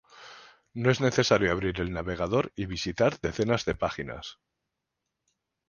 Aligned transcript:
No 0.85 0.89
es 0.93 0.99
necesario 1.01 1.51
abrir 1.51 1.79
el 1.81 1.91
navegador 1.91 2.51
y 2.55 2.65
visitar 2.65 3.19
decenas 3.21 3.65
de 3.65 3.75
páginas. 3.75 4.39